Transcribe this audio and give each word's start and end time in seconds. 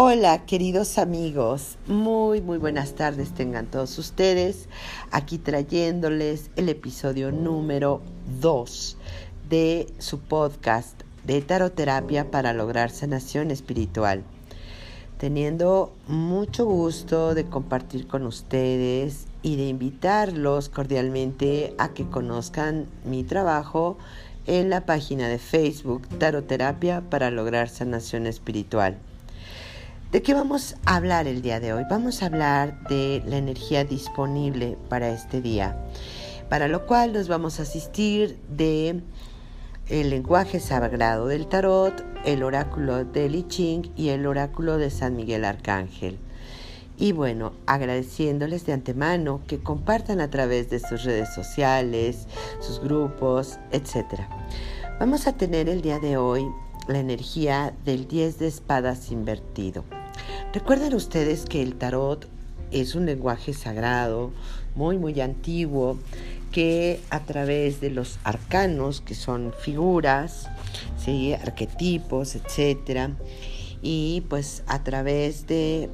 Hola 0.00 0.46
queridos 0.46 0.96
amigos, 0.96 1.76
muy 1.88 2.40
muy 2.40 2.58
buenas 2.58 2.94
tardes 2.94 3.34
tengan 3.34 3.66
todos 3.66 3.98
ustedes, 3.98 4.68
aquí 5.10 5.38
trayéndoles 5.38 6.52
el 6.54 6.68
episodio 6.68 7.32
número 7.32 8.00
2 8.40 8.96
de 9.48 9.88
su 9.98 10.20
podcast 10.20 11.02
de 11.24 11.42
taroterapia 11.42 12.30
para 12.30 12.52
lograr 12.52 12.90
sanación 12.90 13.50
espiritual. 13.50 14.22
Teniendo 15.18 15.92
mucho 16.06 16.64
gusto 16.64 17.34
de 17.34 17.46
compartir 17.46 18.06
con 18.06 18.24
ustedes 18.24 19.26
y 19.42 19.56
de 19.56 19.66
invitarlos 19.66 20.68
cordialmente 20.68 21.74
a 21.76 21.88
que 21.88 22.08
conozcan 22.08 22.86
mi 23.04 23.24
trabajo 23.24 23.98
en 24.46 24.70
la 24.70 24.86
página 24.86 25.26
de 25.26 25.40
Facebook 25.40 26.06
Taroterapia 26.20 27.02
para 27.10 27.32
lograr 27.32 27.68
sanación 27.68 28.28
espiritual. 28.28 28.96
¿De 30.10 30.22
qué 30.22 30.32
vamos 30.32 30.76
a 30.86 30.96
hablar 30.96 31.28
el 31.28 31.42
día 31.42 31.60
de 31.60 31.74
hoy? 31.74 31.84
Vamos 31.90 32.22
a 32.22 32.26
hablar 32.26 32.82
de 32.88 33.22
la 33.26 33.36
energía 33.36 33.84
disponible 33.84 34.78
para 34.88 35.10
este 35.10 35.42
día, 35.42 35.76
para 36.48 36.66
lo 36.66 36.86
cual 36.86 37.12
nos 37.12 37.28
vamos 37.28 37.60
a 37.60 37.64
asistir 37.64 38.38
de 38.48 39.02
el 39.88 40.08
lenguaje 40.08 40.60
sagrado 40.60 41.26
del 41.26 41.46
tarot, 41.46 42.02
el 42.24 42.42
oráculo 42.42 43.04
de 43.04 43.28
Li 43.28 43.46
Ching 43.48 43.92
y 43.96 44.08
el 44.08 44.26
oráculo 44.26 44.78
de 44.78 44.88
San 44.88 45.14
Miguel 45.14 45.44
Arcángel. 45.44 46.18
Y 46.96 47.12
bueno, 47.12 47.52
agradeciéndoles 47.66 48.64
de 48.64 48.72
antemano 48.72 49.42
que 49.46 49.58
compartan 49.58 50.22
a 50.22 50.30
través 50.30 50.70
de 50.70 50.78
sus 50.78 51.04
redes 51.04 51.34
sociales, 51.34 52.28
sus 52.60 52.80
grupos, 52.80 53.58
etc. 53.72 54.22
Vamos 54.98 55.26
a 55.26 55.34
tener 55.34 55.68
el 55.68 55.82
día 55.82 55.98
de 55.98 56.16
hoy 56.16 56.46
la 56.86 56.98
energía 56.98 57.74
del 57.84 58.08
10 58.08 58.38
de 58.38 58.46
espadas 58.46 59.12
invertido. 59.12 59.84
Recuerden 60.54 60.94
ustedes 60.94 61.44
que 61.44 61.62
el 61.62 61.74
tarot 61.74 62.26
es 62.70 62.94
un 62.94 63.04
lenguaje 63.04 63.52
sagrado, 63.52 64.32
muy, 64.74 64.96
muy 64.96 65.20
antiguo, 65.20 65.98
que 66.52 67.00
a 67.10 67.20
través 67.20 67.82
de 67.82 67.90
los 67.90 68.18
arcanos, 68.24 69.02
que 69.02 69.14
son 69.14 69.52
figuras, 69.52 70.48
¿sí? 70.96 71.34
arquetipos, 71.34 72.34
etc., 72.34 73.10
y 73.82 74.22
pues 74.30 74.64
a 74.66 74.82
través 74.82 75.46
de 75.46 75.90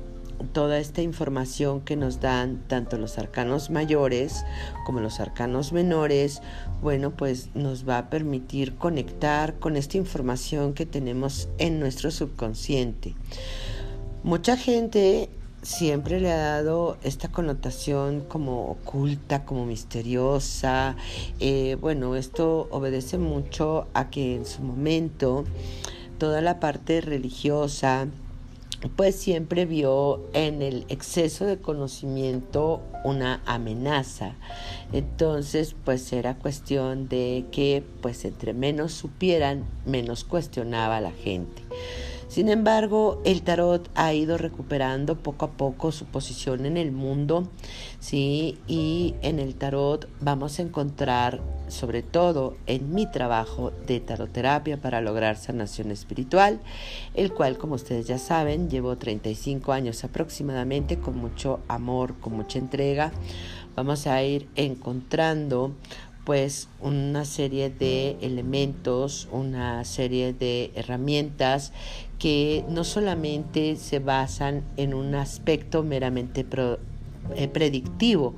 toda 0.52 0.78
esta 0.78 1.02
información 1.02 1.80
que 1.80 1.96
nos 1.96 2.20
dan 2.20 2.62
tanto 2.68 2.96
los 2.96 3.18
arcanos 3.18 3.70
mayores 3.70 4.44
como 4.86 5.00
los 5.00 5.18
arcanos 5.18 5.72
menores, 5.72 6.42
bueno, 6.80 7.10
pues 7.10 7.50
nos 7.54 7.88
va 7.88 7.98
a 7.98 8.08
permitir 8.08 8.76
conectar 8.76 9.58
con 9.58 9.76
esta 9.76 9.96
información 9.96 10.74
que 10.74 10.86
tenemos 10.86 11.48
en 11.58 11.80
nuestro 11.80 12.12
subconsciente. 12.12 13.14
Mucha 14.24 14.56
gente 14.56 15.28
siempre 15.60 16.18
le 16.18 16.32
ha 16.32 16.38
dado 16.38 16.96
esta 17.02 17.28
connotación 17.28 18.22
como 18.22 18.70
oculta, 18.70 19.44
como 19.44 19.66
misteriosa. 19.66 20.96
Eh, 21.40 21.76
bueno, 21.78 22.16
esto 22.16 22.66
obedece 22.70 23.18
mucho 23.18 23.86
a 23.92 24.08
que 24.08 24.34
en 24.34 24.46
su 24.46 24.62
momento 24.62 25.44
toda 26.16 26.40
la 26.40 26.58
parte 26.58 27.02
religiosa 27.02 28.08
pues 28.96 29.14
siempre 29.14 29.66
vio 29.66 30.24
en 30.32 30.62
el 30.62 30.86
exceso 30.88 31.44
de 31.44 31.58
conocimiento 31.58 32.80
una 33.04 33.42
amenaza. 33.44 34.36
Entonces, 34.94 35.76
pues 35.84 36.10
era 36.14 36.36
cuestión 36.36 37.10
de 37.10 37.44
que 37.52 37.84
pues 38.00 38.24
entre 38.24 38.54
menos 38.54 38.92
supieran, 38.92 39.64
menos 39.84 40.24
cuestionaba 40.24 41.02
la 41.02 41.12
gente. 41.12 41.62
Sin 42.34 42.48
embargo, 42.48 43.22
el 43.24 43.42
tarot 43.42 43.88
ha 43.94 44.12
ido 44.12 44.36
recuperando 44.38 45.14
poco 45.14 45.44
a 45.44 45.50
poco 45.52 45.92
su 45.92 46.04
posición 46.06 46.66
en 46.66 46.76
el 46.76 46.90
mundo, 46.90 47.48
¿sí? 48.00 48.58
Y 48.66 49.14
en 49.22 49.38
el 49.38 49.54
tarot 49.54 50.08
vamos 50.20 50.58
a 50.58 50.62
encontrar, 50.62 51.40
sobre 51.68 52.02
todo 52.02 52.56
en 52.66 52.92
mi 52.92 53.08
trabajo 53.08 53.70
de 53.86 54.00
taroterapia 54.00 54.80
para 54.80 55.00
lograr 55.00 55.36
sanación 55.36 55.92
espiritual, 55.92 56.60
el 57.14 57.32
cual, 57.32 57.56
como 57.56 57.76
ustedes 57.76 58.08
ya 58.08 58.18
saben, 58.18 58.68
llevo 58.68 58.98
35 58.98 59.72
años 59.72 60.02
aproximadamente 60.02 60.98
con 60.98 61.16
mucho 61.16 61.60
amor, 61.68 62.16
con 62.18 62.32
mucha 62.32 62.58
entrega. 62.58 63.12
Vamos 63.76 64.08
a 64.08 64.20
ir 64.24 64.48
encontrando 64.56 65.70
pues 66.24 66.68
una 66.80 67.24
serie 67.24 67.70
de 67.70 68.16
elementos, 68.22 69.28
una 69.30 69.84
serie 69.84 70.32
de 70.32 70.72
herramientas 70.74 71.72
que 72.18 72.64
no 72.68 72.84
solamente 72.84 73.76
se 73.76 73.98
basan 73.98 74.62
en 74.76 74.94
un 74.94 75.14
aspecto 75.14 75.82
meramente 75.82 76.46
eh, 77.34 77.48
predictivo, 77.48 78.34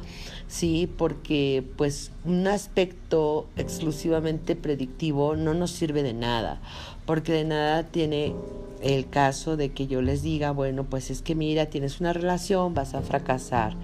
sí, 0.48 0.88
porque 0.96 1.64
pues 1.76 2.10
un 2.24 2.46
aspecto 2.46 3.46
exclusivamente 3.56 4.56
predictivo 4.56 5.36
no 5.36 5.54
nos 5.54 5.70
sirve 5.70 6.02
de 6.02 6.14
nada, 6.14 6.60
porque 7.04 7.32
de 7.32 7.44
nada 7.44 7.84
tiene 7.84 8.34
el 8.82 9.08
caso 9.08 9.56
de 9.56 9.70
que 9.70 9.86
yo 9.86 10.02
les 10.02 10.22
diga, 10.22 10.50
bueno, 10.50 10.84
pues 10.84 11.10
es 11.10 11.22
que 11.22 11.34
mira, 11.34 11.66
tienes 11.66 12.00
una 12.00 12.12
relación, 12.12 12.74
vas 12.74 12.94
a 12.94 13.02
fracasar 13.02 13.74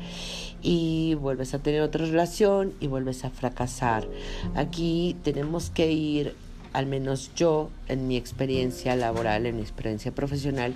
y 0.62 1.14
vuelves 1.14 1.54
a 1.54 1.58
tener 1.58 1.82
otra 1.82 2.06
relación 2.06 2.72
y 2.80 2.86
vuelves 2.86 3.24
a 3.24 3.30
fracasar. 3.30 4.06
Aquí 4.54 5.16
tenemos 5.24 5.70
que 5.70 5.90
ir, 5.92 6.34
al 6.72 6.86
menos 6.86 7.30
yo, 7.34 7.70
en 7.88 8.08
mi 8.08 8.16
experiencia 8.16 8.96
laboral, 8.96 9.46
en 9.46 9.56
mi 9.56 9.62
experiencia 9.62 10.12
profesional, 10.12 10.74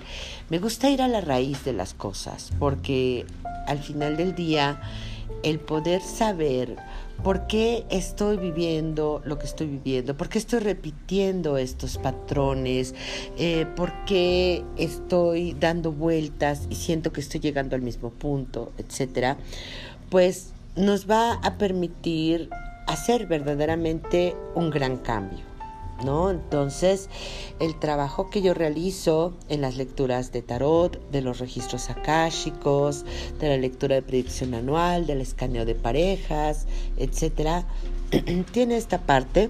me 0.49 0.59
gusta 0.59 0.89
ir 0.89 1.01
a 1.01 1.07
la 1.07 1.21
raíz 1.21 1.63
de 1.65 1.73
las 1.73 1.93
cosas, 1.93 2.51
porque 2.59 3.25
al 3.67 3.79
final 3.79 4.17
del 4.17 4.35
día, 4.35 4.81
el 5.43 5.59
poder 5.59 6.01
saber 6.01 6.77
por 7.23 7.47
qué 7.47 7.85
estoy 7.89 8.37
viviendo 8.37 9.21
lo 9.25 9.39
que 9.39 9.45
estoy 9.45 9.67
viviendo, 9.67 10.15
por 10.15 10.29
qué 10.29 10.37
estoy 10.37 10.59
repitiendo 10.59 11.57
estos 11.57 11.97
patrones, 11.97 12.95
eh, 13.37 13.65
por 13.75 13.91
qué 14.05 14.63
estoy 14.77 15.55
dando 15.59 15.91
vueltas 15.91 16.67
y 16.69 16.75
siento 16.75 17.11
que 17.11 17.21
estoy 17.21 17.39
llegando 17.39 17.75
al 17.75 17.81
mismo 17.81 18.11
punto, 18.11 18.71
etcétera, 18.77 19.37
pues 20.09 20.53
nos 20.75 21.09
va 21.09 21.33
a 21.33 21.57
permitir 21.57 22.49
hacer 22.87 23.25
verdaderamente 23.25 24.35
un 24.55 24.69
gran 24.69 24.97
cambio. 24.97 25.56
¿No? 26.03 26.29
Entonces, 26.29 27.09
el 27.59 27.77
trabajo 27.79 28.29
que 28.29 28.41
yo 28.41 28.53
realizo 28.53 29.33
en 29.49 29.61
las 29.61 29.77
lecturas 29.77 30.31
de 30.31 30.41
tarot, 30.41 30.99
de 31.11 31.21
los 31.21 31.39
registros 31.39 31.89
akáshicos, 31.89 33.05
de 33.39 33.49
la 33.49 33.57
lectura 33.57 33.95
de 33.95 34.01
predicción 34.01 34.53
anual, 34.53 35.07
del 35.07 35.21
escaneo 35.21 35.65
de 35.65 35.75
parejas, 35.75 36.67
etcétera, 36.97 37.65
tiene 38.51 38.77
esta 38.77 38.99
parte 38.99 39.49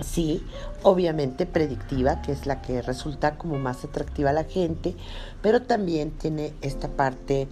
sí, 0.00 0.44
obviamente 0.82 1.46
predictiva, 1.46 2.22
que 2.22 2.32
es 2.32 2.46
la 2.46 2.62
que 2.62 2.82
resulta 2.82 3.36
como 3.36 3.58
más 3.58 3.84
atractiva 3.84 4.30
a 4.30 4.32
la 4.32 4.44
gente, 4.44 4.94
pero 5.42 5.62
también 5.62 6.10
tiene 6.12 6.52
esta 6.62 6.88
parte 6.88 7.48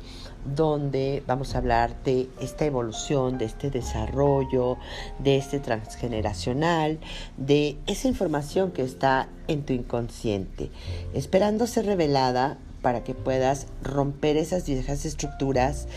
donde 0.55 1.23
vamos 1.27 1.55
a 1.55 1.59
hablar 1.59 2.03
de 2.05 2.29
esta 2.41 2.65
evolución, 2.65 3.39
de 3.39 3.47
este 3.47 3.71
desarrollo, 3.71 4.77
de 5.19 5.37
este 5.37 5.59
transgeneracional, 5.59 7.01
de 7.37 7.77
esa 7.87 8.09
información 8.09 8.71
que 8.71 8.83
está 8.83 9.29
en 9.49 9.65
tu 9.65 9.73
inconsciente, 9.73 10.71
esperando 11.15 11.67
ser 11.67 11.87
revelada 11.87 12.59
para 12.87 13.03
que 13.03 13.15
puedas 13.15 13.67
romper 13.83 14.37
esas 14.37 14.65
viejas 14.65 15.05
estructuras 15.05 15.89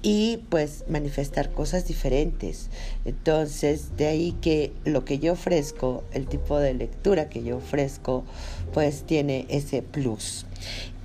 y 0.00 0.38
pues 0.48 0.86
manifestar 0.88 1.50
cosas 1.50 1.86
diferentes. 1.86 2.70
Entonces, 3.04 3.98
de 3.98 4.06
ahí 4.06 4.32
que 4.40 4.72
lo 4.86 5.04
que 5.04 5.18
yo 5.18 5.34
ofrezco, 5.34 6.04
el 6.10 6.26
tipo 6.26 6.58
de 6.58 6.72
lectura 6.72 7.28
que 7.28 7.42
yo 7.42 7.58
ofrezco, 7.58 8.24
pues 8.72 9.02
tiene 9.02 9.44
ese 9.50 9.82
plus. 9.82 10.46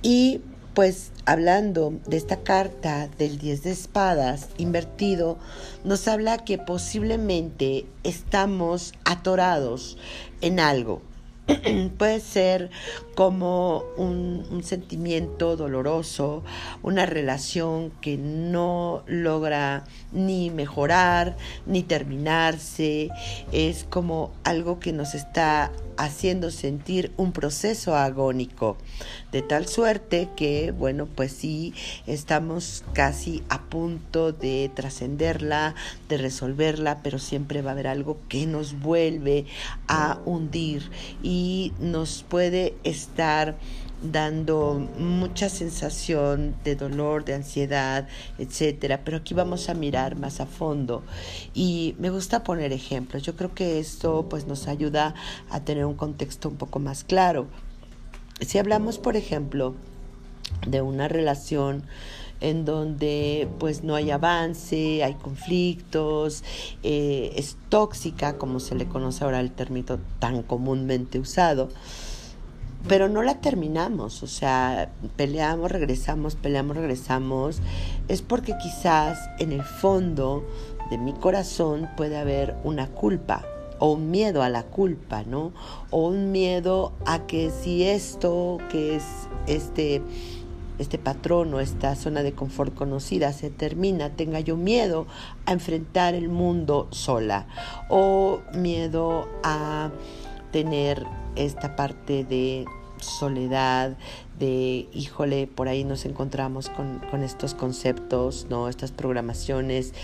Y 0.00 0.40
pues 0.72 1.12
hablando 1.26 1.92
de 2.06 2.16
esta 2.16 2.38
carta 2.38 3.10
del 3.18 3.36
10 3.36 3.64
de 3.64 3.70
espadas 3.72 4.48
invertido, 4.56 5.36
nos 5.84 6.08
habla 6.08 6.38
que 6.38 6.56
posiblemente 6.56 7.84
estamos 8.02 8.94
atorados 9.04 9.98
en 10.40 10.58
algo, 10.58 11.02
puede 11.98 12.20
ser 12.20 12.70
como 13.14 13.84
un, 13.96 14.62
sentimiento 14.64 15.56
doloroso, 15.56 16.42
una 16.82 17.04
relación 17.06 17.90
que 18.00 18.16
no 18.16 19.02
logra 19.06 19.84
ni 20.12 20.50
mejorar 20.50 21.36
ni 21.66 21.82
terminarse, 21.82 23.10
es 23.52 23.84
como 23.84 24.32
algo 24.44 24.80
que 24.80 24.92
nos 24.92 25.14
está 25.14 25.70
haciendo 25.96 26.50
sentir 26.50 27.12
un 27.16 27.32
proceso 27.32 27.94
agónico, 27.94 28.76
de 29.30 29.42
tal 29.42 29.68
suerte 29.68 30.28
que, 30.36 30.72
bueno, 30.72 31.06
pues 31.06 31.32
sí, 31.32 31.72
estamos 32.06 32.84
casi 32.94 33.44
a 33.48 33.62
punto 33.62 34.32
de 34.32 34.70
trascenderla, 34.74 35.74
de 36.08 36.16
resolverla, 36.16 37.00
pero 37.02 37.18
siempre 37.18 37.62
va 37.62 37.70
a 37.70 37.74
haber 37.74 37.86
algo 37.86 38.18
que 38.28 38.46
nos 38.46 38.80
vuelve 38.80 39.46
a 39.86 40.18
hundir. 40.24 40.90
Y 41.22 41.33
nos 41.78 42.22
puede 42.22 42.74
estar 42.84 43.56
dando 44.02 44.86
mucha 44.98 45.48
sensación 45.48 46.54
de 46.64 46.76
dolor, 46.76 47.24
de 47.24 47.34
ansiedad, 47.34 48.06
etcétera, 48.38 49.00
pero 49.04 49.18
aquí 49.18 49.34
vamos 49.34 49.68
a 49.68 49.74
mirar 49.74 50.16
más 50.16 50.40
a 50.40 50.46
fondo 50.46 51.02
y 51.54 51.94
me 51.98 52.10
gusta 52.10 52.44
poner 52.44 52.72
ejemplos. 52.72 53.22
Yo 53.22 53.34
creo 53.34 53.54
que 53.54 53.78
esto 53.78 54.26
pues 54.28 54.46
nos 54.46 54.68
ayuda 54.68 55.14
a 55.50 55.60
tener 55.60 55.86
un 55.86 55.94
contexto 55.94 56.48
un 56.48 56.56
poco 56.56 56.78
más 56.78 57.04
claro. 57.04 57.46
Si 58.40 58.58
hablamos, 58.58 58.98
por 58.98 59.16
ejemplo, 59.16 59.74
de 60.66 60.82
una 60.82 61.08
relación 61.08 61.84
en 62.40 62.64
donde 62.64 63.48
pues 63.58 63.84
no 63.84 63.94
hay 63.94 64.10
avance, 64.10 65.02
hay 65.02 65.14
conflictos, 65.14 66.44
eh, 66.82 67.32
es 67.36 67.56
tóxica, 67.68 68.36
como 68.38 68.60
se 68.60 68.74
le 68.74 68.86
conoce 68.86 69.24
ahora 69.24 69.40
el 69.40 69.50
término 69.50 69.98
tan 70.18 70.42
comúnmente 70.42 71.18
usado, 71.18 71.68
pero 72.86 73.08
no 73.08 73.22
la 73.22 73.40
terminamos, 73.40 74.22
o 74.22 74.26
sea, 74.26 74.92
peleamos, 75.16 75.70
regresamos, 75.70 76.34
peleamos, 76.34 76.76
regresamos, 76.76 77.60
es 78.08 78.20
porque 78.20 78.54
quizás 78.62 79.18
en 79.38 79.52
el 79.52 79.62
fondo 79.62 80.44
de 80.90 80.98
mi 80.98 81.14
corazón 81.14 81.88
puede 81.96 82.18
haber 82.18 82.56
una 82.62 82.88
culpa 82.88 83.44
o 83.78 83.92
un 83.92 84.10
miedo 84.10 84.42
a 84.42 84.48
la 84.48 84.64
culpa, 84.64 85.24
¿no? 85.24 85.52
O 85.90 86.08
un 86.08 86.30
miedo 86.30 86.92
a 87.06 87.26
que 87.26 87.50
si 87.50 87.84
esto 87.84 88.58
que 88.70 88.96
es 88.96 89.04
este 89.46 90.02
este 90.78 90.98
patrón 90.98 91.54
o 91.54 91.60
esta 91.60 91.94
zona 91.94 92.22
de 92.22 92.32
confort 92.32 92.74
conocida 92.74 93.32
se 93.32 93.50
termina, 93.50 94.10
tenga 94.10 94.40
yo 94.40 94.56
miedo 94.56 95.06
a 95.46 95.52
enfrentar 95.52 96.14
el 96.14 96.28
mundo 96.28 96.88
sola 96.90 97.46
o 97.88 98.40
miedo 98.54 99.28
a 99.42 99.90
tener 100.50 101.04
esta 101.36 101.76
parte 101.76 102.24
de 102.24 102.64
soledad, 102.98 103.96
de, 104.38 104.88
híjole, 104.92 105.46
por 105.46 105.68
ahí 105.68 105.84
nos 105.84 106.04
encontramos 106.04 106.68
con, 106.68 107.00
con, 107.10 107.22
estos 107.22 107.54
conceptos, 107.54 108.46
¿no? 108.50 108.68
Estas 108.68 108.90
programaciones 108.92 109.94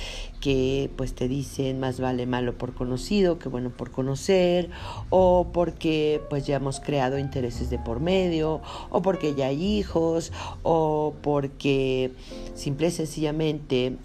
que 0.41 0.91
pues 0.97 1.15
te 1.15 1.29
dicen 1.29 1.81
más 1.81 2.01
vale 2.01 2.27
malo 2.27 2.57
por 2.57 2.73
conocido 2.73 3.39
que 3.39 3.49
bueno 3.49 3.71
por 3.71 3.91
conocer, 3.91 4.71
o 5.11 5.49
porque 5.53 6.23
pues 6.31 6.47
ya 6.47 6.57
hemos 6.57 6.81
creado 6.81 7.19
intereses 7.19 7.71
de 7.71 7.79
por 7.79 8.01
medio, 8.01 8.61
o 8.91 9.03
porque 9.03 9.35
ya 9.35 9.47
hay 9.47 9.63
hijos, 9.63 10.33
o 10.63 11.15
porque 11.23 12.13
simple 12.55 12.89
y 12.89 12.91
sencillamente 12.93 13.97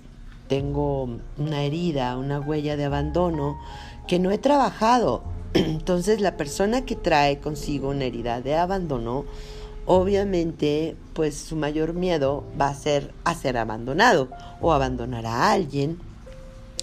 tengo 0.48 1.10
una 1.38 1.64
herida, 1.64 2.18
una 2.18 2.40
huella 2.40 2.78
de 2.78 2.86
abandono 2.86 3.58
que 4.08 4.20
no 4.20 4.32
he 4.32 4.38
trabajado 4.38 5.24
entonces 5.56 6.20
la 6.20 6.36
persona 6.36 6.86
que 6.86 6.96
trae 6.96 7.40
consigo 7.40 7.90
una 7.90 8.04
herida 8.04 8.42
de 8.42 8.56
abandono, 8.56 9.26
obviamente 9.86 10.96
pues 11.14 11.36
su 11.36 11.56
mayor 11.56 11.94
miedo 11.94 12.44
va 12.60 12.70
a 12.70 12.76
ser 12.76 13.14
a 13.24 13.36
ser 13.36 13.58
abandonado 13.58 14.30
o 14.62 14.74
abandonar 14.74 15.26
a 15.26 15.52
alguien. 15.52 16.00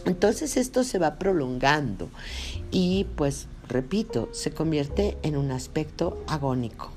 Entonces 0.05 0.57
esto 0.57 0.85
se 0.85 0.99
va 0.99 1.19
prolongando 1.19 2.09
y 2.71 3.07
pues 3.17 3.47
repito, 3.69 4.29
se 4.33 4.53
convierte 4.53 5.17
en 5.23 5.37
un 5.37 5.51
aspecto 5.51 6.23
agónico. 6.27 6.91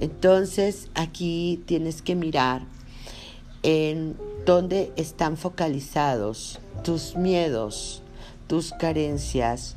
Entonces 0.00 0.88
aquí 0.94 1.62
tienes 1.66 2.02
que 2.02 2.14
mirar 2.14 2.62
en 3.62 4.16
dónde 4.44 4.92
están 4.96 5.36
focalizados 5.36 6.60
tus 6.84 7.16
miedos, 7.16 8.02
tus 8.46 8.72
carencias, 8.72 9.76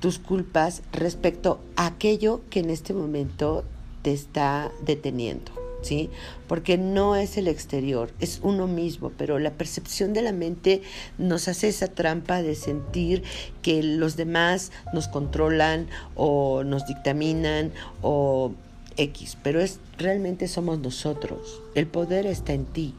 tus 0.00 0.18
culpas 0.18 0.82
respecto 0.92 1.60
a 1.76 1.86
aquello 1.86 2.42
que 2.50 2.60
en 2.60 2.70
este 2.70 2.92
momento 2.92 3.64
te 4.02 4.12
está 4.12 4.70
deteniendo. 4.84 5.52
¿Sí? 5.82 6.10
Porque 6.46 6.78
no 6.78 7.16
es 7.16 7.36
el 7.36 7.48
exterior, 7.48 8.12
es 8.20 8.38
uno 8.44 8.68
mismo, 8.68 9.10
pero 9.18 9.40
la 9.40 9.50
percepción 9.50 10.12
de 10.12 10.22
la 10.22 10.30
mente 10.30 10.80
nos 11.18 11.48
hace 11.48 11.66
esa 11.66 11.88
trampa 11.88 12.40
de 12.40 12.54
sentir 12.54 13.24
que 13.62 13.82
los 13.82 14.14
demás 14.14 14.70
nos 14.94 15.08
controlan 15.08 15.88
o 16.14 16.62
nos 16.62 16.86
dictaminan 16.86 17.72
o 18.00 18.52
X, 18.96 19.36
pero 19.42 19.60
es 19.60 19.80
realmente 19.98 20.46
somos 20.46 20.78
nosotros. 20.78 21.60
El 21.74 21.88
poder 21.88 22.26
está 22.26 22.52
en 22.52 22.64
ti. 22.66 22.94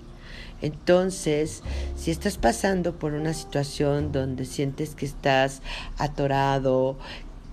Entonces, 0.62 1.62
si 1.98 2.10
estás 2.10 2.38
pasando 2.38 2.94
por 2.98 3.14
una 3.14 3.34
situación 3.34 4.14
donde 4.14 4.46
sientes 4.46 4.96
que 4.96 5.06
estás 5.06 5.62
atorado, 5.98 6.98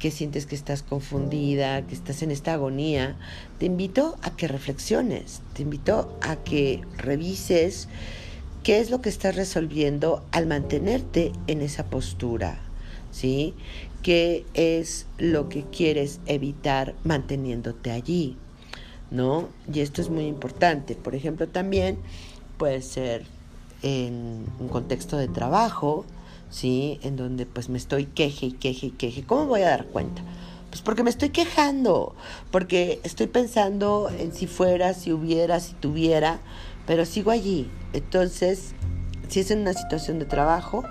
que 0.00 0.10
sientes 0.10 0.46
que 0.46 0.56
estás 0.56 0.82
confundida, 0.82 1.86
que 1.86 1.94
estás 1.94 2.22
en 2.22 2.32
esta 2.32 2.54
agonía, 2.54 3.16
te 3.58 3.66
invito 3.66 4.16
a 4.22 4.30
que 4.34 4.48
reflexiones, 4.48 5.42
te 5.52 5.62
invito 5.62 6.18
a 6.22 6.36
que 6.36 6.80
revises 6.96 7.86
qué 8.64 8.80
es 8.80 8.90
lo 8.90 9.02
que 9.02 9.10
estás 9.10 9.36
resolviendo 9.36 10.24
al 10.32 10.46
mantenerte 10.46 11.32
en 11.46 11.60
esa 11.60 11.84
postura, 11.84 12.60
¿sí? 13.12 13.54
¿Qué 14.02 14.46
es 14.54 15.06
lo 15.18 15.50
que 15.50 15.64
quieres 15.64 16.20
evitar 16.26 16.94
manteniéndote 17.04 17.90
allí? 17.90 18.36
¿No? 19.10 19.48
Y 19.72 19.80
esto 19.80 20.00
es 20.00 20.08
muy 20.08 20.24
importante. 20.26 20.94
Por 20.94 21.14
ejemplo, 21.14 21.46
también 21.46 21.98
puede 22.56 22.80
ser 22.80 23.26
en 23.82 24.46
un 24.58 24.68
contexto 24.68 25.18
de 25.18 25.28
trabajo, 25.28 26.06
¿sí? 26.50 26.98
En 27.02 27.16
donde 27.16 27.46
pues 27.46 27.68
me 27.68 27.78
estoy 27.78 28.06
queje 28.06 28.46
y 28.46 28.52
queje 28.52 28.86
y 28.86 28.90
queje. 28.90 29.24
¿Cómo 29.24 29.46
voy 29.46 29.62
a 29.62 29.70
dar 29.70 29.86
cuenta? 29.86 30.22
Pues 30.70 30.82
porque 30.82 31.02
me 31.02 31.10
estoy 31.10 31.30
quejando, 31.30 32.14
porque 32.50 33.00
estoy 33.02 33.26
pensando 33.26 34.10
en 34.18 34.32
si 34.32 34.46
fuera, 34.46 34.94
si 34.94 35.12
hubiera, 35.12 35.58
si 35.58 35.72
tuviera, 35.74 36.40
pero 36.86 37.04
sigo 37.04 37.30
allí. 37.30 37.68
Entonces, 37.92 38.74
si 39.28 39.40
es 39.40 39.50
en 39.50 39.60
una 39.60 39.72
situación 39.72 40.18
de 40.20 40.26
trabajo, 40.26 40.84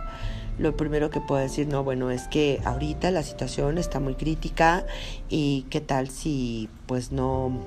lo 0.58 0.76
primero 0.76 1.10
que 1.10 1.22
puedo 1.22 1.42
decir, 1.42 1.68
no, 1.68 1.86
bueno, 1.86 2.12
es 2.12 2.28
que 2.28 2.60
ahorita 2.66 3.12
la 3.12 3.24
situación 3.24 3.78
está 3.78 4.02
muy 4.02 4.16
crítica 4.16 4.86
y 5.30 5.66
qué 5.70 5.80
tal 5.80 6.10
si 6.10 6.70
pues 6.86 7.14
no, 7.14 7.62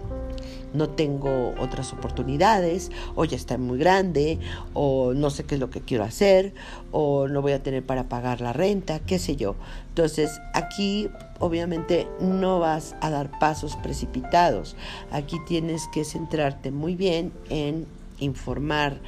no 0.75 0.89
tengo 0.91 1.55
otras 1.59 1.93
oportunidades 1.93 2.91
o 3.15 3.25
ya 3.25 3.37
está 3.37 3.59
muy 3.59 3.79
grande 3.79 4.39
o 4.75 5.15
no 5.15 5.31
sé 5.31 5.45
qué 5.45 5.57
es 5.57 5.61
lo 5.61 5.71
que 5.71 5.81
quiero 5.81 6.05
hacer 6.05 6.55
o 6.91 7.29
no 7.29 7.43
voy 7.43 7.53
a 7.53 7.63
tener 7.63 7.85
para 7.85 8.09
pagar 8.09 8.41
la 8.41 8.53
renta, 8.53 9.01
qué 9.01 9.19
sé 9.19 9.37
yo. 9.37 9.55
Entonces 9.89 10.41
aquí 10.55 11.09
obviamente 11.39 12.07
no 12.21 12.59
vas 12.59 12.95
a 13.01 13.11
dar 13.11 13.39
pasos 13.39 13.77
precipitados. 13.77 14.77
Aquí 15.11 15.39
tienes 15.47 15.89
que 15.93 16.05
centrarte 16.05 16.71
muy 16.71 16.95
bien 16.95 17.33
en 17.51 17.87
informar 18.19 19.01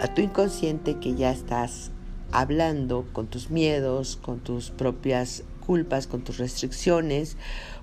a 0.00 0.08
tu 0.08 0.22
inconsciente 0.22 0.98
que 0.98 1.14
ya 1.14 1.30
estás 1.30 1.90
hablando 2.32 3.06
con 3.12 3.26
tus 3.26 3.50
miedos, 3.50 4.16
con 4.16 4.40
tus 4.40 4.70
propias 4.70 5.44
culpas, 5.66 6.06
con 6.06 6.22
tus 6.22 6.38
restricciones, 6.38 7.36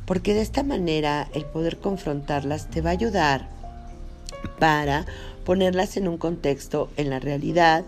porque 0.09 0.33
de 0.33 0.41
esta 0.41 0.63
manera 0.63 1.29
el 1.35 1.45
poder 1.45 1.77
confrontarlas 1.77 2.67
te 2.71 2.81
va 2.81 2.89
a 2.89 2.93
ayudar 2.93 3.47
para 4.57 5.05
ponerlas 5.45 5.97
en 5.97 6.07
un 6.07 6.17
contexto, 6.17 6.89
en 6.97 7.11
la 7.11 7.19
realidad, 7.19 7.85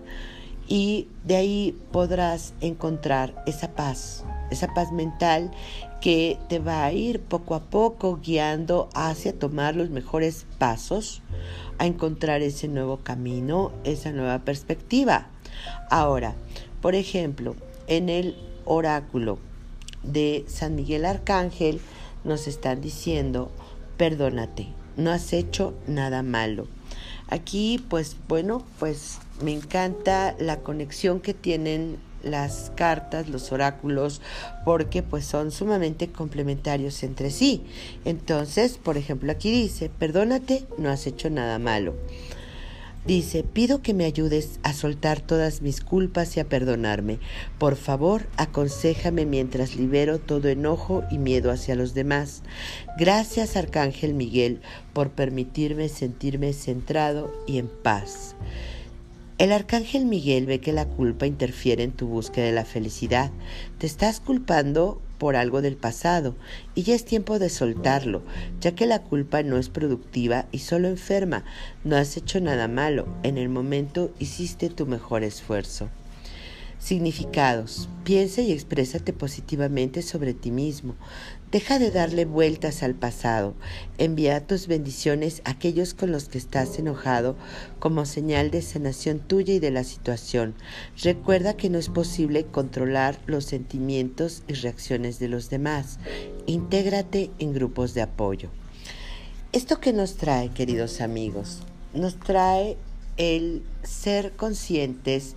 y 0.67 1.07
de 1.25 1.37
ahí 1.37 1.75
podrás 1.91 2.53
encontrar 2.61 3.43
esa 3.47 3.71
paz, 3.71 4.23
esa 4.51 4.71
paz 4.75 4.91
mental 4.91 5.49
que 5.99 6.37
te 6.47 6.59
va 6.59 6.85
a 6.85 6.93
ir 6.93 7.21
poco 7.21 7.55
a 7.55 7.61
poco 7.61 8.19
guiando 8.23 8.87
hacia 8.93 9.33
tomar 9.33 9.75
los 9.75 9.89
mejores 9.89 10.45
pasos, 10.59 11.23
a 11.79 11.87
encontrar 11.87 12.43
ese 12.43 12.67
nuevo 12.67 12.97
camino, 12.97 13.71
esa 13.83 14.11
nueva 14.11 14.37
perspectiva. 14.37 15.25
Ahora, 15.89 16.35
por 16.83 16.93
ejemplo, 16.93 17.55
en 17.87 18.09
el 18.09 18.35
oráculo 18.65 19.39
de 20.03 20.45
San 20.47 20.75
Miguel 20.75 21.05
Arcángel 21.05 21.81
nos 22.23 22.47
están 22.47 22.81
diciendo, 22.81 23.51
perdónate, 23.97 24.67
no 24.97 25.11
has 25.11 25.33
hecho 25.33 25.73
nada 25.87 26.23
malo. 26.23 26.67
Aquí, 27.27 27.83
pues 27.89 28.17
bueno, 28.27 28.63
pues 28.79 29.19
me 29.41 29.53
encanta 29.53 30.35
la 30.39 30.59
conexión 30.59 31.21
que 31.21 31.33
tienen 31.33 31.97
las 32.23 32.71
cartas, 32.75 33.29
los 33.29 33.51
oráculos, 33.51 34.21
porque 34.65 35.01
pues 35.01 35.25
son 35.25 35.51
sumamente 35.51 36.11
complementarios 36.11 37.03
entre 37.03 37.31
sí. 37.31 37.63
Entonces, 38.05 38.77
por 38.77 38.97
ejemplo, 38.97 39.31
aquí 39.31 39.51
dice, 39.51 39.89
perdónate, 39.89 40.65
no 40.77 40.89
has 40.89 41.07
hecho 41.07 41.29
nada 41.29 41.57
malo. 41.57 41.95
Dice, 43.05 43.43
pido 43.43 43.81
que 43.81 43.96
me 43.96 44.05
ayudes 44.05 44.60
a 44.62 44.74
soltar 44.74 45.22
todas 45.22 45.63
mis 45.63 45.81
culpas 45.81 46.38
y 46.38 46.39
a 46.39 46.48
perdonarme. 46.48 47.17
Por 47.58 47.75
favor, 47.75 48.27
aconsejame 48.38 49.25
mientras 49.25 49.75
libero 49.75 50.20
todo 50.20 50.50
enojo 50.50 51.03
y 51.10 51.17
miedo 51.17 51.50
hacia 51.50 51.75
los 51.75 51.96
demás. 51.96 52.43
Gracias, 53.00 53.58
Arcángel 53.58 54.13
Miguel, 54.13 54.62
por 54.93 55.10
permitirme 55.10 55.89
sentirme 55.89 56.53
centrado 56.53 57.34
y 57.48 57.58
en 57.58 57.67
paz. 57.67 58.36
El 59.39 59.51
arcángel 59.51 60.05
Miguel 60.05 60.46
ve 60.46 60.60
que 60.60 60.72
la 60.72 60.86
culpa 60.86 61.25
interfiere 61.25 61.81
en 61.81 61.93
tu 61.93 62.05
búsqueda 62.05 62.46
de 62.46 62.51
la 62.51 62.65
felicidad. 62.65 63.31
Te 63.79 63.88
estás 63.88 64.20
culpando 64.20 65.01
por 65.21 65.35
algo 65.35 65.61
del 65.61 65.77
pasado 65.77 66.35
y 66.73 66.81
ya 66.81 66.95
es 66.95 67.05
tiempo 67.05 67.37
de 67.37 67.49
soltarlo, 67.49 68.23
ya 68.59 68.73
que 68.73 68.87
la 68.87 69.03
culpa 69.03 69.43
no 69.43 69.59
es 69.59 69.69
productiva 69.69 70.47
y 70.51 70.57
solo 70.57 70.87
enferma. 70.87 71.43
No 71.83 71.95
has 71.95 72.17
hecho 72.17 72.41
nada 72.41 72.67
malo, 72.67 73.05
en 73.21 73.37
el 73.37 73.47
momento 73.47 74.11
hiciste 74.17 74.69
tu 74.69 74.87
mejor 74.87 75.21
esfuerzo. 75.21 75.89
Significados. 76.79 77.87
Piensa 78.03 78.41
y 78.41 78.51
exprésate 78.51 79.13
positivamente 79.13 80.01
sobre 80.01 80.33
ti 80.33 80.49
mismo. 80.49 80.95
Deja 81.51 81.79
de 81.79 81.91
darle 81.91 82.24
vueltas 82.24 82.81
al 82.81 82.96
pasado. 82.96 83.53
Envía 83.98 84.48
tus 84.48 84.67
bendiciones 84.67 85.41
a 85.43 85.51
aquellos 85.51 85.93
con 85.93 86.10
los 86.13 86.29
que 86.29 86.38
estás 86.38 86.79
enojado 86.79 87.36
como 87.77 88.05
señal 88.05 88.51
de 88.51 88.62
sanación 88.62 89.20
tuya 89.20 89.55
y 89.55 89.60
de 89.60 89.70
la 89.70 89.84
situación. 89.84 90.55
Recuerda 91.03 91.58
que 91.58 91.70
no 91.70 91.77
es 91.77 91.89
posible 91.89 92.46
controlar 92.46 93.20
los 93.25 93.43
sentimientos 93.43 94.43
y 94.48 94.53
reacciones 94.53 95.20
de 95.20 95.27
los 95.27 95.50
demás. 95.50 96.00
Intégrate 96.46 97.31
en 97.38 97.53
grupos 97.53 97.93
de 97.93 98.01
apoyo. 98.03 98.50
¿Esto 99.51 99.81
que 99.81 99.91
nos 99.91 100.15
trae, 100.15 100.51
queridos 100.51 101.01
amigos? 101.01 101.63
Nos 101.93 102.17
trae 102.17 102.77
el 103.17 103.62
ser 103.84 104.31
conscientes 104.38 105.36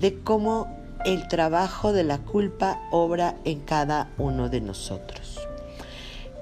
de 0.00 0.18
cómo 0.20 0.74
el 1.04 1.28
trabajo 1.28 1.92
de 1.92 2.04
la 2.04 2.16
culpa 2.16 2.80
obra 2.90 3.36
en 3.44 3.60
cada 3.60 4.10
uno 4.16 4.48
de 4.48 4.62
nosotros. 4.62 5.19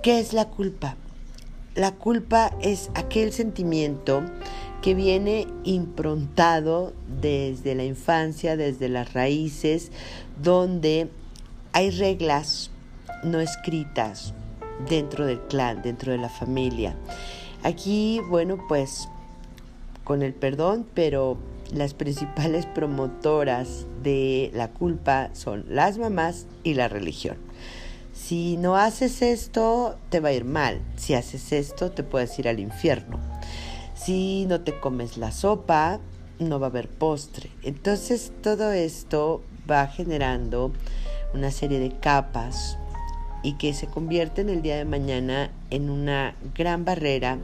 ¿Qué 0.02 0.20
es 0.20 0.32
la 0.32 0.44
culpa? 0.44 0.94
La 1.74 1.92
culpa 1.92 2.52
es 2.62 2.88
aquel 2.94 3.32
sentimiento 3.32 4.22
que 4.80 4.94
viene 4.94 5.48
improntado 5.64 6.92
desde 7.20 7.74
la 7.74 7.82
infancia, 7.84 8.56
desde 8.56 8.88
las 8.88 9.12
raíces, 9.12 9.90
donde 10.40 11.08
hay 11.72 11.90
reglas 11.90 12.70
no 13.24 13.40
escritas 13.40 14.34
dentro 14.88 15.26
del 15.26 15.40
clan, 15.40 15.82
dentro 15.82 16.12
de 16.12 16.18
la 16.18 16.28
familia. 16.28 16.94
Aquí, 17.64 18.20
bueno, 18.28 18.56
pues 18.68 19.08
con 20.04 20.22
el 20.22 20.32
perdón, 20.32 20.86
pero 20.94 21.38
las 21.72 21.94
principales 21.94 22.66
promotoras 22.66 23.84
de 24.04 24.52
la 24.54 24.68
culpa 24.68 25.30
son 25.32 25.64
las 25.68 25.98
mamás 25.98 26.46
y 26.62 26.74
la 26.74 26.86
religión. 26.86 27.47
Si 28.18 28.58
no 28.58 28.76
haces 28.76 29.22
esto, 29.22 29.96
te 30.10 30.20
va 30.20 30.28
a 30.28 30.32
ir 30.32 30.44
mal. 30.44 30.82
Si 30.96 31.14
haces 31.14 31.50
esto, 31.52 31.92
te 31.92 32.02
puedes 32.02 32.38
ir 32.38 32.46
al 32.48 32.60
infierno. 32.60 33.18
Si 33.94 34.44
no 34.46 34.60
te 34.60 34.78
comes 34.78 35.16
la 35.16 35.30
sopa, 35.30 35.98
no 36.38 36.60
va 36.60 36.66
a 36.66 36.70
haber 36.70 36.88
postre. 36.88 37.48
Entonces 37.62 38.32
todo 38.42 38.72
esto 38.72 39.42
va 39.70 39.86
generando 39.86 40.72
una 41.32 41.50
serie 41.50 41.78
de 41.78 41.90
capas 41.90 42.76
y 43.42 43.54
que 43.54 43.72
se 43.72 43.86
convierten 43.86 44.50
el 44.50 44.60
día 44.60 44.76
de 44.76 44.84
mañana 44.84 45.50
en 45.70 45.88
una 45.88 46.34
gran 46.54 46.84
barrera 46.84 47.38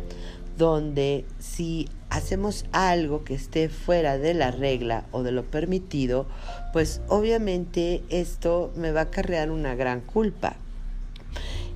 donde 0.58 1.24
si 1.38 1.88
hacemos 2.10 2.66
algo 2.72 3.24
que 3.24 3.34
esté 3.34 3.70
fuera 3.70 4.18
de 4.18 4.34
la 4.34 4.50
regla 4.50 5.06
o 5.12 5.22
de 5.22 5.32
lo 5.32 5.44
permitido, 5.44 6.26
pues 6.74 7.00
obviamente 7.08 8.02
esto 8.10 8.70
me 8.76 8.92
va 8.92 9.00
a 9.00 9.04
acarrear 9.04 9.50
una 9.50 9.74
gran 9.76 10.00
culpa. 10.00 10.56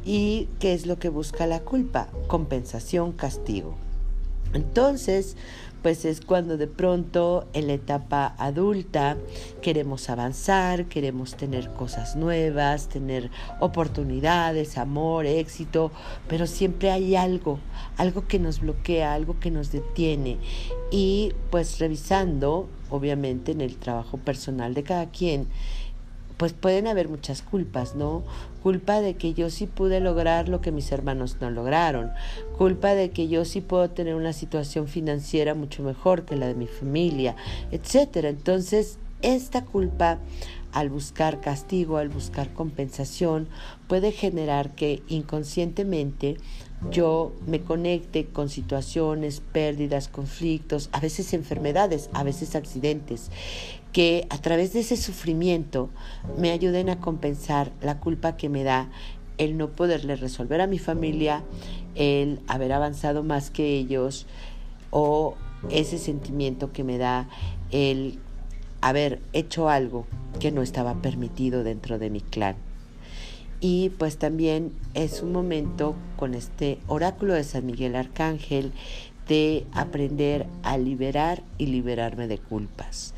¿Y 0.05 0.49
qué 0.59 0.75
es 0.75 0.87
lo 0.87 0.99
que 0.99 1.09
busca 1.09 1.47
la 1.47 1.61
culpa? 1.61 2.09
Compensación, 2.28 3.12
castigo. 3.12 3.76
Entonces, 4.55 5.37
pues 5.83 6.05
es 6.05 6.21
cuando 6.21 6.57
de 6.57 6.67
pronto 6.67 7.47
en 7.52 7.69
la 7.69 7.75
etapa 7.75 8.35
adulta 8.38 9.17
queremos 9.62 10.11
avanzar, 10.11 10.87
queremos 10.87 11.37
tener 11.37 11.71
cosas 11.71 12.17
nuevas, 12.17 12.88
tener 12.88 13.31
oportunidades, 13.61 14.76
amor, 14.76 15.26
éxito, 15.26 15.93
pero 16.26 16.47
siempre 16.47 16.90
hay 16.90 17.14
algo, 17.14 17.61
algo 17.97 18.26
que 18.26 18.38
nos 18.38 18.61
bloquea, 18.61 19.14
algo 19.14 19.38
que 19.38 19.50
nos 19.50 19.71
detiene. 19.71 20.38
Y 20.90 21.33
pues 21.50 21.78
revisando, 21.78 22.69
obviamente 22.90 23.52
en 23.52 23.61
el 23.61 23.76
trabajo 23.76 24.19
personal 24.19 24.75
de 24.75 24.83
cada 24.83 25.07
quien, 25.11 25.47
pues 26.38 26.52
pueden 26.52 26.87
haber 26.87 27.09
muchas 27.09 27.42
culpas, 27.42 27.95
¿no? 27.97 28.23
Culpa 28.62 29.00
de 29.00 29.14
que 29.14 29.35
yo 29.35 29.50
sí 29.50 29.66
pude 29.66 30.00
lograr 30.00 30.49
lo 30.49 30.61
que 30.61 30.73
mis 30.73 30.90
hermanos 30.92 31.37
no 31.40 31.50
lograron, 31.50 32.12
culpa 32.57 32.95
de 32.95 33.11
que 33.11 33.28
yo 33.28 33.45
sí 33.45 33.61
puedo 33.61 33.90
tener 33.90 34.14
una 34.14 34.33
situación 34.33 34.88
financiera 34.88 35.54
mucho 35.54 35.83
mejor 35.83 36.25
que 36.25 36.37
la 36.37 36.47
de 36.47 36.54
mi 36.54 36.66
familia, 36.66 37.37
etcétera. 37.73 38.28
Entonces, 38.28 38.99
esta 39.21 39.64
culpa 39.64 40.18
al 40.73 40.90
buscar 40.90 41.40
castigo, 41.40 41.97
al 41.97 42.09
buscar 42.09 42.52
compensación, 42.52 43.49
puede 43.88 44.12
generar 44.12 44.75
que 44.75 45.02
inconscientemente 45.09 46.37
yo 46.90 47.32
me 47.47 47.61
conecte 47.61 48.26
con 48.26 48.49
situaciones, 48.49 49.40
pérdidas, 49.40 50.08
conflictos, 50.08 50.88
a 50.92 51.00
veces 51.00 51.35
enfermedades, 51.35 52.08
a 52.12 52.23
veces 52.23 52.54
accidentes, 52.54 53.30
que 53.92 54.26
a 54.30 54.38
través 54.38 54.73
de 54.73 54.80
ese 54.80 54.97
sufrimiento 54.97 55.90
me 56.37 56.50
ayuden 56.50 56.88
a 56.88 57.00
compensar 57.00 57.73
la 57.80 57.99
culpa 57.99 58.37
que 58.37 58.49
me 58.49 58.62
da 58.62 58.90
el 59.38 59.56
no 59.56 59.70
poderle 59.70 60.16
resolver 60.16 60.61
a 60.61 60.66
mi 60.66 60.78
familia, 60.78 61.42
el 61.94 62.40
haber 62.47 62.73
avanzado 62.73 63.23
más 63.23 63.50
que 63.50 63.76
ellos 63.76 64.26
o 64.90 65.35
ese 65.70 65.99
sentimiento 65.99 66.73
que 66.73 66.85
me 66.85 66.99
da 66.99 67.28
el 67.70 68.18
haber 68.80 69.20
hecho 69.32 69.68
algo 69.68 70.06
que 70.38 70.52
no 70.52 70.62
estaba 70.62 70.94
permitido 71.02 71.64
dentro 71.64 71.99
de 71.99 72.11
mi 72.11 72.20
clan. 72.20 72.67
Y 73.61 73.91
pues 73.91 74.19
también 74.19 74.73
es 74.95 75.23
un 75.23 75.33
momento 75.33 75.97
con 76.17 76.35
este 76.35 76.79
oráculo 76.87 77.35
de 77.35 77.45
San 77.45 77.67
Miguel 77.67 77.97
Arcángel 77.97 78.73
de 79.27 79.67
aprender 79.73 80.47
a 80.62 80.79
liberar 80.79 81.43
y 81.59 81.67
liberarme 81.67 82.29
de 82.29 82.38
culpas. 82.38 83.15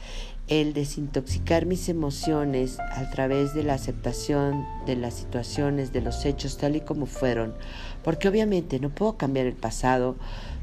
El 0.48 0.72
desintoxicar 0.72 1.66
mis 1.66 1.88
emociones 1.88 2.80
a 2.80 3.08
través 3.10 3.54
de 3.54 3.62
la 3.62 3.74
aceptación 3.74 4.64
de 4.86 4.96
las 4.96 5.14
situaciones, 5.14 5.92
de 5.92 6.00
los 6.00 6.24
hechos 6.24 6.56
tal 6.56 6.74
y 6.74 6.80
como 6.80 7.06
fueron, 7.06 7.54
porque 8.02 8.28
obviamente 8.28 8.80
no 8.80 8.90
puedo 8.90 9.16
cambiar 9.16 9.46
el 9.46 9.54
pasado, 9.54 10.16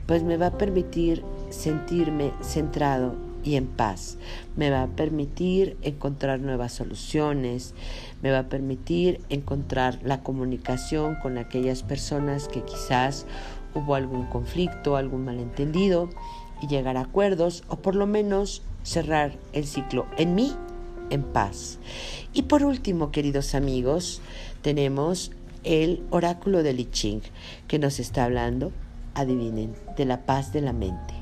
pues 0.05 0.23
me 0.23 0.35
va 0.37 0.47
a 0.47 0.57
permitir 0.57 1.23
sentirme 1.49 2.33
centrado 2.41 3.26
y 3.47 3.55
en 3.55 3.65
paz. 3.65 4.17
Me 4.57 4.69
va 4.69 4.83
a 4.83 4.87
permitir 4.87 5.77
encontrar 5.81 6.41
nuevas 6.41 6.73
soluciones, 6.73 7.73
me 8.21 8.31
va 8.31 8.39
a 8.39 8.49
permitir 8.49 9.21
encontrar 9.29 9.99
la 10.03 10.21
comunicación 10.21 11.15
con 11.15 11.37
aquellas 11.37 11.81
personas 11.81 12.49
que 12.49 12.63
quizás 12.63 13.25
hubo 13.73 13.95
algún 13.95 14.25
conflicto, 14.25 14.97
algún 14.97 15.23
malentendido 15.23 16.09
y 16.61 16.67
llegar 16.67 16.97
a 16.97 17.01
acuerdos 17.01 17.63
o 17.69 17.77
por 17.77 17.95
lo 17.95 18.05
menos 18.05 18.63
cerrar 18.83 19.37
el 19.53 19.65
ciclo 19.65 20.07
en 20.17 20.35
mí 20.35 20.53
en 21.09 21.23
paz. 21.23 21.79
Y 22.33 22.43
por 22.43 22.63
último, 22.63 23.11
queridos 23.11 23.55
amigos, 23.55 24.21
tenemos 24.61 25.31
el 25.63 26.03
oráculo 26.09 26.63
de 26.63 26.73
Li 26.73 26.85
Ching 26.91 27.21
que 27.69 27.79
nos 27.79 28.01
está 28.01 28.25
hablando, 28.25 28.73
adivinen, 29.13 29.73
de 29.95 30.03
la 30.03 30.25
paz 30.25 30.51
de 30.51 30.59
la 30.59 30.73
mente. 30.73 31.16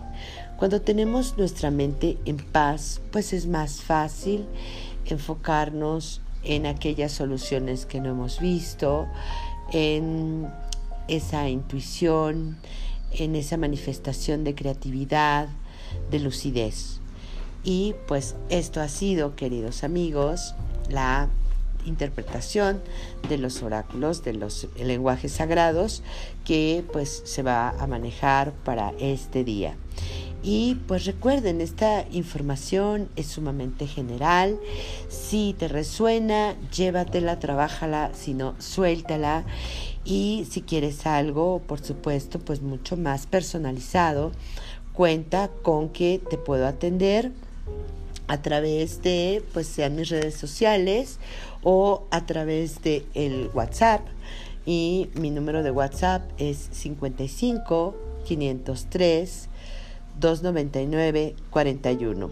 Cuando 0.58 0.82
tenemos 0.82 1.38
nuestra 1.38 1.70
mente 1.70 2.18
en 2.24 2.38
paz, 2.38 3.02
pues 3.12 3.34
es 3.34 3.46
más 3.46 3.82
fácil 3.82 4.46
enfocarnos 5.06 6.22
en 6.44 6.66
aquellas 6.66 7.12
soluciones 7.12 7.86
que 7.86 8.00
no 8.00 8.12
hemos 8.12 8.40
visto, 8.40 9.08
en 9.74 10.48
esa 11.10 11.50
intuición, 11.50 12.58
en 13.12 13.36
esa 13.36 13.58
manifestación 13.58 14.46
de 14.46 14.56
creatividad, 14.56 15.50
de 16.10 16.20
lucidez. 16.20 17.00
Y 17.66 17.96
pues 18.08 18.36
esto 18.50 18.80
ha 18.80 18.88
sido, 18.88 19.36
queridos 19.36 19.84
amigos, 19.84 20.56
la 20.90 21.28
interpretación 21.86 22.82
de 23.28 23.38
los 23.38 23.62
oráculos, 23.62 24.24
de 24.24 24.34
los 24.34 24.68
lenguajes 24.78 25.34
sagrados 25.34 26.02
que 26.46 26.84
pues 26.94 27.24
se 27.26 27.44
va 27.44 27.70
a 27.70 27.88
manejar 27.88 28.54
para 28.64 28.94
este 29.00 29.44
día. 29.44 29.76
Y 30.48 30.76
pues 30.88 31.06
recuerden, 31.06 31.60
esta 31.60 32.06
información 32.12 33.10
es 33.16 33.26
sumamente 33.26 33.88
general. 33.88 34.60
Si 35.10 35.56
te 35.58 35.68
resuena, 35.68 36.56
llévatela, 36.72 37.40
trabájala, 37.40 38.12
si 38.14 38.36
no, 38.36 38.54
suéltala. 38.60 39.44
Y 40.04 40.46
si 40.48 40.62
quieres 40.62 41.08
algo, 41.08 41.64
por 41.66 41.80
supuesto, 41.80 42.38
pues 42.38 42.62
mucho 42.62 42.96
más 42.96 43.26
personalizado, 43.26 44.34
cuenta 44.94 45.50
con 45.64 45.90
que 45.90 46.22
te 46.30 46.38
puedo 46.38 46.68
atender 46.68 47.32
a 48.28 48.44
través 48.44 49.02
de, 49.02 49.44
pues 49.52 49.66
sean 49.66 49.96
mis 49.96 50.10
redes 50.10 50.36
sociales 50.36 51.18
o 51.64 52.04
a 52.12 52.28
través 52.28 52.84
de 52.84 53.04
el 53.16 53.50
WhatsApp. 53.52 54.06
Y 54.68 55.10
mi 55.16 55.32
número 55.32 55.64
de 55.64 55.72
WhatsApp 55.72 56.22
es 56.38 56.70
55 56.72 57.96
503 58.28 59.50
299 60.20 61.36
41. 61.50 62.30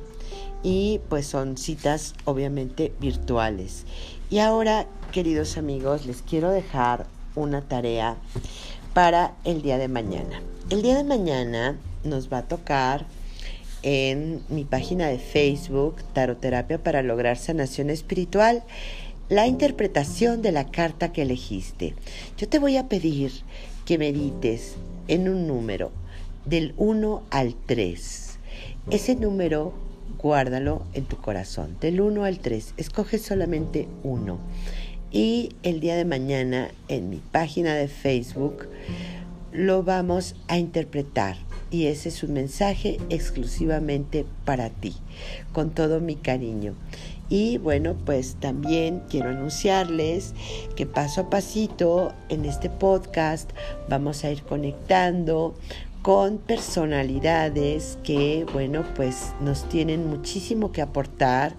Y 0.63 1.01
pues 1.09 1.27
son 1.27 1.57
citas 1.57 2.15
obviamente 2.25 2.93
virtuales. 2.99 3.85
Y 4.29 4.39
ahora, 4.39 4.87
queridos 5.11 5.57
amigos, 5.57 6.05
les 6.05 6.21
quiero 6.21 6.51
dejar 6.51 7.05
una 7.35 7.61
tarea 7.61 8.17
para 8.93 9.33
el 9.43 9.61
día 9.61 9.77
de 9.77 9.87
mañana. 9.87 10.41
El 10.69 10.81
día 10.81 10.95
de 10.95 11.03
mañana 11.03 11.77
nos 12.03 12.31
va 12.31 12.39
a 12.39 12.47
tocar 12.47 13.05
en 13.81 14.41
mi 14.47 14.63
página 14.63 15.07
de 15.07 15.19
Facebook, 15.19 15.97
Taroterapia 16.13 16.81
para 16.81 17.03
lograr 17.03 17.37
sanación 17.37 17.89
espiritual, 17.89 18.63
la 19.29 19.45
interpretación 19.47 20.41
de 20.41 20.51
la 20.51 20.71
carta 20.71 21.11
que 21.11 21.23
elegiste. 21.23 21.95
Yo 22.37 22.47
te 22.47 22.59
voy 22.59 22.77
a 22.77 22.87
pedir 22.87 23.31
que 23.85 23.97
medites 23.97 24.75
en 25.07 25.27
un 25.27 25.47
número 25.47 25.91
del 26.45 26.73
1 26.77 27.23
al 27.29 27.55
3. 27.65 28.39
Ese 28.89 29.15
número 29.15 29.73
guárdalo 30.17 30.83
en 30.93 31.05
tu 31.05 31.17
corazón, 31.17 31.77
del 31.79 32.01
1 32.01 32.23
al 32.23 32.39
3. 32.39 32.75
Escoge 32.77 33.17
solamente 33.17 33.87
uno. 34.03 34.39
Y 35.11 35.49
el 35.63 35.79
día 35.79 35.95
de 35.95 36.05
mañana 36.05 36.71
en 36.87 37.09
mi 37.09 37.17
página 37.17 37.75
de 37.75 37.87
Facebook 37.87 38.67
lo 39.51 39.83
vamos 39.83 40.35
a 40.47 40.57
interpretar 40.57 41.37
y 41.73 41.87
ese 41.87 42.09
es 42.09 42.21
un 42.23 42.33
mensaje 42.33 42.99
exclusivamente 43.09 44.25
para 44.45 44.69
ti, 44.69 44.95
con 45.53 45.71
todo 45.71 45.99
mi 45.99 46.15
cariño. 46.15 46.75
Y 47.29 47.57
bueno, 47.57 47.95
pues 48.05 48.35
también 48.39 49.01
quiero 49.09 49.29
anunciarles 49.29 50.35
que 50.75 50.85
paso 50.85 51.21
a 51.21 51.29
pasito 51.31 52.13
en 52.29 52.45
este 52.45 52.69
podcast 52.69 53.49
vamos 53.89 54.23
a 54.23 54.29
ir 54.29 54.43
conectando 54.43 55.55
con 56.03 56.37
personalidades 56.37 57.97
que, 58.03 58.45
bueno, 58.51 58.83
pues 58.93 59.31
nos 59.39 59.69
tienen 59.69 60.05
muchísimo 60.05 60.73
que 60.73 60.81
aportar 60.81 61.55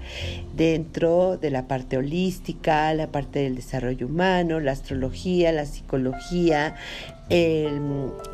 dentro 0.55 1.39
de 1.39 1.51
la 1.51 1.67
parte 1.67 1.97
holística, 1.97 2.93
la 2.93 3.11
parte 3.11 3.39
del 3.39 3.57
desarrollo 3.57 4.07
humano, 4.07 4.61
la 4.61 4.73
astrología, 4.73 5.51
la 5.51 5.65
psicología, 5.65 6.77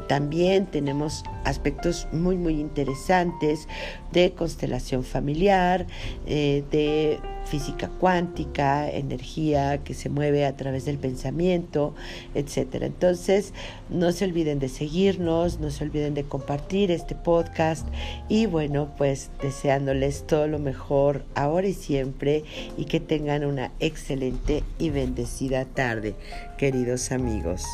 también 0.08 0.66
tenemos 0.66 1.22
aspectos 1.44 2.08
muy, 2.12 2.36
muy 2.36 2.58
interesantes 2.58 3.68
de 4.12 4.32
constelación 4.32 5.04
familiar, 5.04 5.86
eh, 6.26 6.64
de 6.72 7.20
física 7.44 7.88
cuántica, 7.88 8.90
energía 8.90 9.78
que 9.78 9.94
se 9.94 10.08
mueve 10.08 10.44
a 10.44 10.56
través 10.56 10.84
del 10.84 10.98
pensamiento, 10.98 11.94
etc. 12.34 12.82
Entonces, 12.82 13.54
no 13.88 14.12
se 14.12 14.24
olviden 14.24 14.58
de 14.58 14.68
seguirnos, 14.68 15.60
no 15.60 15.70
se 15.70 15.84
olviden 15.84 16.14
de 16.14 16.24
compartir 16.24 16.90
este 16.90 17.14
podcast 17.14 17.86
y 18.28 18.46
bueno, 18.46 18.92
pues 18.96 19.30
deseándoles 19.40 20.26
todo 20.26 20.48
lo 20.48 20.58
mejor 20.58 21.24
ahora 21.34 21.68
y 21.68 21.74
siempre 21.74 22.44
y 22.76 22.84
que 22.84 23.00
tengan 23.00 23.44
una 23.44 23.72
excelente 23.80 24.64
y 24.78 24.90
bendecida 24.90 25.64
tarde, 25.64 26.14
queridos 26.58 27.12
amigos. 27.12 27.64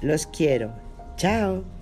Los 0.00 0.26
quiero. 0.26 0.72
Chao. 1.16 1.73